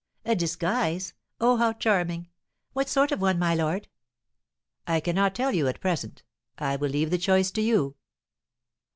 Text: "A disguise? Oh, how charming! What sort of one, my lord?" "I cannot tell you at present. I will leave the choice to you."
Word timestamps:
"A 0.25 0.33
disguise? 0.35 1.13
Oh, 1.39 1.57
how 1.57 1.73
charming! 1.73 2.27
What 2.73 2.89
sort 2.89 3.11
of 3.11 3.21
one, 3.21 3.37
my 3.37 3.53
lord?" 3.53 3.87
"I 4.87 4.99
cannot 4.99 5.35
tell 5.35 5.51
you 5.51 5.67
at 5.67 5.79
present. 5.79 6.23
I 6.57 6.75
will 6.75 6.89
leave 6.89 7.11
the 7.11 7.19
choice 7.19 7.51
to 7.51 7.61
you." 7.61 7.95